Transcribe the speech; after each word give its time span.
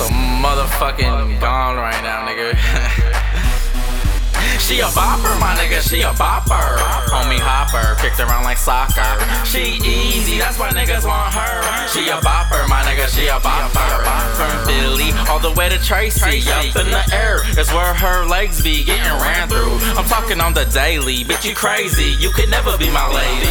motherfucking 0.00 1.40
gone 1.40 1.76
right 1.76 2.02
now, 2.02 2.26
nigga. 2.26 2.56
She 4.58 4.80
a 4.80 4.84
bopper, 4.94 5.38
my 5.40 5.54
nigga, 5.56 5.80
she 5.80 6.02
a 6.02 6.12
bopper. 6.14 6.76
Homie 7.10 7.40
Hopper, 7.40 8.00
kicked 8.00 8.20
around 8.20 8.44
like 8.44 8.58
soccer. 8.58 9.02
She 9.44 9.80
easy, 9.82 10.38
that's 10.38 10.58
why 10.58 10.70
niggas 10.70 11.04
want 11.04 11.34
her. 11.34 11.88
She 11.88 12.08
a 12.08 12.18
bopper, 12.22 12.68
my 12.68 12.82
nigga, 12.82 13.08
she 13.08 13.26
a 13.26 13.40
bopper. 13.40 14.31
From 14.32 14.66
Philly 14.66 15.12
all 15.28 15.38
the 15.38 15.52
way 15.52 15.68
to 15.68 15.78
Tracy, 15.78 16.42
up 16.50 16.64
in 16.76 16.90
the 16.90 17.04
air 17.12 17.44
is 17.58 17.68
where 17.72 17.94
her 17.94 18.24
legs 18.26 18.62
be 18.62 18.84
getting 18.84 19.12
ran 19.20 19.48
through. 19.48 19.76
I'm 19.96 20.04
talking 20.06 20.40
on 20.40 20.54
the 20.54 20.64
daily, 20.66 21.24
bitch, 21.24 21.44
you 21.44 21.54
crazy, 21.54 22.16
you 22.18 22.30
could 22.30 22.50
never 22.50 22.76
be 22.78 22.90
my 22.90 23.08
lady. 23.12 23.48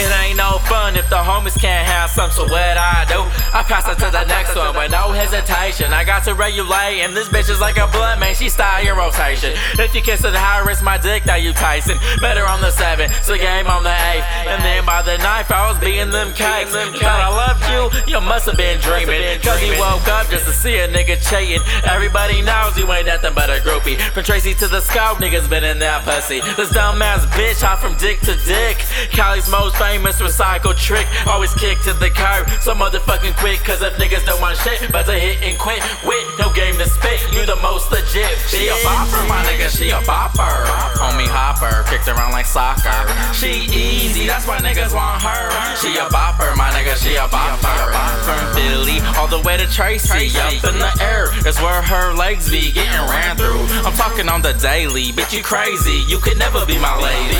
It 0.00 0.10
ain't 0.24 0.36
no 0.36 0.58
fun 0.66 0.96
if 0.96 1.08
the 1.08 1.16
homies 1.16 1.58
can't 1.58 1.86
have 1.86 2.10
some, 2.10 2.30
so 2.30 2.44
what 2.44 2.76
I 2.76 3.04
do? 3.08 3.20
I 3.52 3.62
pass 3.62 3.86
it 3.88 3.98
to 4.02 4.10
the 4.10 4.24
next 4.24 4.56
one 4.56 4.74
with 4.74 4.90
no 4.90 5.12
hesitation. 5.12 5.92
I 5.92 6.04
got 6.04 6.24
to 6.24 6.34
regulate, 6.34 7.00
and 7.02 7.16
this 7.16 7.28
bitch 7.28 7.50
is 7.50 7.60
like 7.60 7.76
a 7.76 7.86
blood 7.88 8.18
man, 8.18 8.34
she 8.34 8.48
style 8.48 8.84
your 8.84 8.96
rotation. 8.96 9.52
If 9.78 9.94
you 9.94 10.00
kiss 10.00 10.24
it 10.24 10.34
high, 10.34 10.64
risk 10.66 10.82
my 10.82 10.98
dick, 10.98 11.26
now 11.26 11.36
you 11.36 11.52
Tyson. 11.52 11.98
Better 12.20 12.46
on 12.46 12.60
the 12.60 12.70
seven, 12.70 13.10
so 13.22 13.36
game 13.36 13.66
on 13.66 13.82
the 13.82 13.94
eight. 14.12 14.24
And 14.48 14.62
then 14.64 14.84
by 14.84 15.02
the 15.02 15.18
ninth, 15.18 15.50
I 15.50 15.68
was 15.68 15.78
beating 15.78 16.10
them 16.10 16.32
cakes. 16.32 16.72
Thought 16.72 17.20
I 17.20 17.28
loved 17.28 17.62
you, 17.68 18.12
you 18.12 18.20
must 18.20 18.46
have 18.46 18.56
been 18.56 18.80
dreaming. 18.80 19.40
Cause 19.42 19.62
you 19.62 19.78
woke 19.92 20.08
up 20.08 20.26
just 20.30 20.46
to 20.46 20.52
see 20.52 20.78
a 20.78 20.88
nigga 20.88 21.20
cheating. 21.20 21.60
Everybody 21.84 22.40
knows 22.40 22.78
you 22.78 22.90
ain't 22.90 23.06
nothing 23.06 23.34
but 23.34 23.50
a 23.50 23.60
groupie. 23.60 24.00
From 24.16 24.24
Tracy 24.24 24.54
to 24.54 24.66
the 24.66 24.80
scout, 24.80 25.16
niggas 25.16 25.50
been 25.50 25.64
in 25.64 25.78
that 25.80 26.04
pussy. 26.08 26.40
This 26.56 26.72
dumbass 26.72 27.28
bitch 27.36 27.60
hop 27.60 27.80
from 27.80 27.92
dick 28.00 28.20
to 28.24 28.32
dick. 28.48 28.80
Cali's 29.12 29.50
most 29.50 29.76
famous 29.76 30.16
recycle 30.16 30.72
trick. 30.72 31.04
Always 31.26 31.52
kick 31.60 31.76
to 31.84 31.92
the 31.92 32.08
curb, 32.08 32.48
so 32.64 32.72
motherfucking 32.72 33.36
quick. 33.36 33.60
Cause 33.68 33.82
if 33.82 33.92
niggas 34.00 34.24
don't 34.24 34.40
want 34.40 34.56
shit, 34.64 34.80
better 34.92 35.12
hit 35.12 35.44
and 35.44 35.58
quit. 35.58 35.84
With 36.08 36.24
no 36.38 36.48
game 36.54 36.76
to 36.80 36.88
spit, 36.88 37.20
you 37.36 37.44
the 37.44 37.60
most 37.60 37.92
legit. 37.92 38.32
She 38.48 38.72
a 38.72 38.76
bopper, 38.80 39.28
my 39.28 39.44
nigga, 39.44 39.68
she 39.68 39.90
a 39.90 40.00
bopper. 40.08 40.56
Homie 40.96 41.28
Hopper, 41.28 41.84
kicked 41.90 42.08
around 42.08 42.32
like 42.32 42.46
soccer. 42.46 42.96
She 43.36 43.68
easy, 43.68 44.24
that's 44.24 44.48
why 44.48 44.56
niggas 44.56 44.96
want 44.96 45.20
her. 45.20 45.51
She 45.82 45.98
a 45.98 46.06
bopper, 46.14 46.54
my 46.54 46.70
nigga, 46.70 46.94
she 46.94 47.16
a 47.16 47.26
bopper. 47.26 47.90
From 48.22 48.54
Philly 48.54 49.02
all 49.18 49.26
the 49.26 49.42
way 49.42 49.56
to 49.56 49.66
Tracy, 49.66 50.30
up 50.38 50.62
in 50.62 50.78
the 50.78 50.92
air 51.02 51.26
is 51.42 51.58
where 51.58 51.82
her 51.82 52.14
legs 52.14 52.48
be 52.48 52.70
getting 52.70 53.02
ran 53.10 53.36
through. 53.36 53.66
I'm 53.82 53.92
talking 53.98 54.28
on 54.28 54.42
the 54.42 54.54
daily, 54.54 55.10
bitch, 55.10 55.34
you 55.34 55.42
crazy, 55.42 56.06
you 56.06 56.18
could 56.18 56.38
never 56.38 56.64
be 56.66 56.78
my 56.78 56.94
lady. 57.02 57.34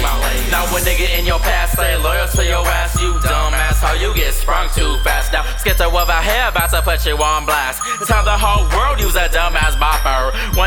Now 0.51 0.67
when 0.75 0.83
nigga 0.83 1.07
in 1.17 1.25
your 1.25 1.39
past 1.39 1.79
say 1.79 1.97
loyal 2.03 2.27
to 2.35 2.43
your 2.43 2.67
ass, 2.67 3.01
you 3.01 3.15
dumbass, 3.23 3.79
how 3.79 3.95
you 3.95 4.13
get 4.13 4.35
sprung 4.35 4.69
too 4.75 4.99
fast. 5.07 5.33
Now 5.33 5.45
Skitzo 5.63 5.87
of 5.87 6.09
a 6.09 6.19
hair 6.19 6.49
about 6.49 6.71
to 6.71 6.83
put 6.83 7.07
you 7.07 7.15
on 7.23 7.47
blast. 7.47 7.79
Tell 8.11 8.25
the 8.25 8.35
whole 8.35 8.67
world 8.75 8.99
you's 8.99 9.15
a 9.15 9.31
dumbass 9.31 9.72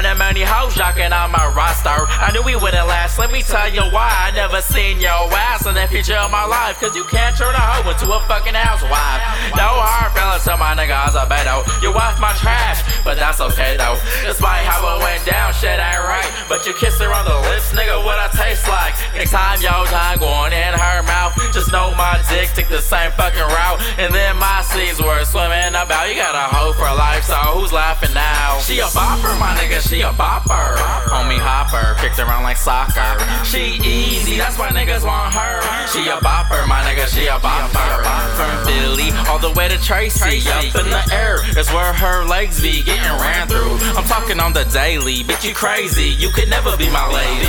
of 0.03 0.17
many 0.17 0.41
hoes 0.41 0.73
jocking 0.73 1.13
on 1.13 1.31
my 1.31 1.45
roster. 1.53 2.09
I 2.09 2.33
knew 2.33 2.41
we 2.41 2.55
wouldn't 2.55 2.87
last. 2.89 3.19
Let 3.19 3.31
me 3.31 3.43
tell 3.43 3.71
you 3.71 3.85
why. 3.93 4.09
I 4.09 4.31
never 4.33 4.59
seen 4.59 4.99
your 4.99 5.29
ass 5.31 5.69
in 5.69 5.75
the 5.75 5.87
future 5.87 6.17
of 6.17 6.31
my 6.31 6.43
life. 6.43 6.81
Cause 6.81 6.95
you 6.95 7.05
can't 7.05 7.37
turn 7.37 7.53
a 7.53 7.61
hoe 7.61 7.85
into 7.85 8.09
a 8.09 8.19
fucking 8.25 8.55
housewife. 8.57 9.21
No 9.53 9.69
hard 9.77 10.11
feelings 10.17 10.43
to 10.49 10.57
my 10.57 10.73
niggas 10.73 10.95
nigga 10.95 11.07
Azevedo. 11.09 11.65
You 11.81 11.93
wife 11.93 12.19
my 12.19 12.33
trash, 12.33 12.81
but 13.03 13.17
that's 13.17 13.41
okay 13.41 13.77
though. 13.77 13.97
Despite 14.23 14.65
how 14.65 14.81
it 14.95 15.03
went 15.03 15.25
down, 15.25 15.53
shit 15.53 15.79
ain't 15.79 16.03
right. 16.03 16.29
But 16.47 16.65
you 16.65 16.73
kiss 16.73 16.99
her 16.99 17.11
on 17.11 17.25
the 17.25 17.37
lips, 17.49 17.73
nigga, 17.73 18.03
what 18.03 18.19
I 18.19 18.29
taste 18.31 18.67
like. 18.67 18.95
Next 19.15 19.31
time 19.31 19.61
your 19.61 19.85
tongue 19.87 20.19
going 20.19 20.53
in 20.53 20.73
her 20.73 21.03
mouth, 21.03 21.33
just 21.53 21.71
know 21.71 21.91
my 21.95 22.21
dick 22.29 22.53
took 22.53 22.69
the 22.69 22.81
same 22.81 23.11
fucking 23.13 23.41
route. 23.41 23.81
And 23.97 24.13
then 24.13 24.37
my 24.37 24.61
seas 24.61 25.01
were 25.01 25.23
swimming 25.25 25.74
about. 25.85 26.09
You 26.09 26.15
got 26.15 26.33
a 26.33 26.49
hoe 26.49 26.73
for 26.73 26.89
life, 26.97 27.23
so 27.23 27.37
who's 27.53 27.71
laughing 27.71 28.13
now? 28.13 28.57
She 28.59 28.79
a 28.79 28.89
bopper, 28.89 29.37
my 29.39 29.53
nigga, 29.55 29.79
she 29.87 30.01
a 30.01 30.09
bopper. 30.17 30.75
Homie 31.13 31.37
Hopper, 31.37 31.93
kicked 32.01 32.17
around 32.17 32.43
like 32.43 32.57
soccer. 32.57 33.13
She 33.45 33.77
easy, 33.85 34.37
that's 34.37 34.57
why 34.57 34.69
niggas 34.69 35.05
want 35.05 35.33
her. 35.33 35.61
She 35.93 36.09
a 36.09 36.17
bopper, 36.17 36.65
my 36.67 36.81
nigga, 36.81 37.05
she 37.05 37.27
a 37.27 37.37
bopper. 37.37 38.01
From 38.33 38.51
Philly 38.65 39.13
all 39.29 39.37
the 39.39 39.51
way 39.51 39.69
to 39.69 39.77
Tracy, 39.77 40.41
up 40.49 40.65
in 40.75 40.89
the 40.89 41.03
air 41.13 41.37
is 41.57 41.69
where 41.71 41.93
her 41.93 42.25
legs 42.25 42.61
be 42.61 42.83
getting 42.83 43.15
ran 43.21 43.47
through. 43.47 43.77
I'm 43.93 44.05
talking 44.09 44.39
on 44.39 44.53
the 44.53 44.65
daily, 44.73 45.23
bitch, 45.23 45.47
you 45.47 45.53
crazy, 45.53 46.17
you 46.17 46.29
could 46.29 46.49
never 46.49 46.75
be 46.75 46.89
my 46.89 47.05
lady. 47.13 47.45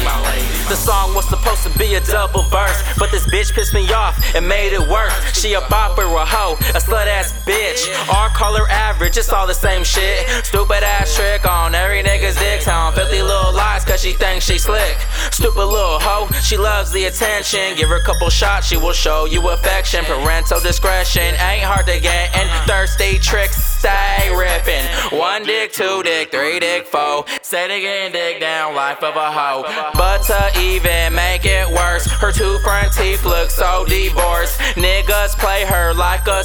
The 0.69 0.77
song 0.77 1.15
was 1.15 1.29
supposed 1.29 1.63
to 1.63 1.79
be 1.79 1.95
a 1.95 2.01
double 2.01 2.43
verse, 2.43 2.83
but 2.99 3.11
this 3.11 3.25
bitch 3.27 3.55
pissed 3.55 3.73
me 3.73 3.91
off 3.93 4.19
and 4.35 4.47
made 4.47 4.73
it 4.75 4.83
worse. 4.89 5.15
She 5.33 5.55
a 5.55 5.61
bopper, 5.73 6.05
a 6.21 6.27
hoe, 6.27 6.55
a 6.75 6.81
slut 6.83 7.07
ass 7.07 7.33
bitch. 7.47 7.87
Or 8.27 8.31
call 8.31 8.57
her 8.57 8.69
average, 8.69 9.17
it's 9.17 9.33
all 9.33 9.47
the 9.47 9.55
same 9.55 9.85
shit. 9.85 10.29
Stupid 10.45 10.83
ass 10.83 11.15
trick 11.15 11.47
on 11.49 11.77
every 11.77 12.03
nigga's 12.03 12.35
dick. 12.37 12.61
Telling 12.61 12.93
50 12.93 13.23
little 13.23 13.55
lies 13.55 13.85
cause 13.85 14.03
she 14.03 14.15
thinks 14.15 14.45
she 14.45 14.59
slick. 14.59 14.99
Stupid 15.31 15.65
little 15.65 16.01
hoe, 16.01 16.27
she 16.43 16.57
loves 16.57 16.91
the 16.91 17.05
attention. 17.05 17.77
Give 17.77 17.89
her 17.89 18.01
a 18.01 18.03
couple 18.03 18.29
shots, 18.29 18.67
she 18.67 18.77
will 18.77 18.93
show 18.93 19.27
you 19.27 19.49
affection. 19.51 20.05
Parental 20.07 20.59
discretion 20.59 21.37
ain't 21.39 21.63
hard 21.63 21.87
to 21.87 22.01
get, 22.01 22.35
and 22.37 22.51
thirsty 22.67 23.21
tricks 23.21 23.63
stay 23.63 24.29
ripping. 24.35 24.85
One 25.17 25.45
dick, 25.45 25.73
two 25.73 26.03
dick, 26.03 26.33
three 26.33 26.59
dick, 26.59 26.87
four. 26.87 27.27
Say 27.43 27.67
it 27.67 27.71
again, 27.71 28.11
dig 28.11 28.41
down, 28.41 28.75
life 28.75 29.05
of 29.05 29.15
a 29.15 29.31
hoe. 29.31 29.63
But 29.95 30.23
to 30.25 30.51
even 30.59 31.15
make 31.15 31.45
it 31.45 31.69
worse, 31.69 32.07
her 32.07 32.33
two 32.33 32.59
front 32.65 32.93
teeth 32.93 33.25
look 33.25 33.51
so 33.51 33.85
divorced. 33.87 34.59
Niggas 34.75 35.39
play 35.39 35.65
her 35.65 35.95
like 35.95 36.27
a. 36.27 36.43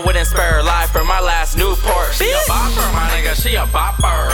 I 0.00 0.02
wouldn't 0.02 0.26
spare 0.26 0.54
her 0.54 0.62
life 0.62 0.88
for 0.88 1.04
my 1.04 1.20
last 1.20 1.58
Newport. 1.58 2.14
She 2.14 2.30
a 2.30 2.36
bopper, 2.48 2.90
my 2.94 3.10
nigga, 3.10 3.34
she 3.36 3.54
a 3.56 3.66
bopper. 3.66 4.32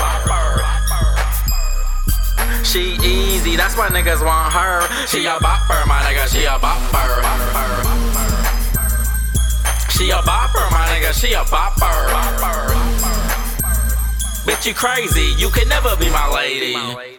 She 2.64 2.94
easy, 3.02 3.56
that's 3.56 3.76
why 3.76 3.88
niggas 3.88 4.24
want 4.24 4.52
her. 4.52 4.86
She 5.08 5.26
a 5.26 5.32
bopper, 5.42 5.84
my 5.88 5.98
nigga, 6.02 6.30
she 6.30 6.44
a 6.44 6.56
bopper. 6.62 7.18
She 9.90 10.10
a 10.10 10.22
bopper, 10.22 10.70
my 10.70 10.86
nigga, 10.86 11.12
she 11.12 11.32
a 11.32 11.42
bopper. 11.42 12.14
Bitch, 14.46 14.66
you 14.66 14.74
crazy, 14.74 15.34
you 15.36 15.50
could 15.50 15.68
never 15.68 15.96
be 15.96 16.08
my 16.10 16.30
lady. 16.32 17.15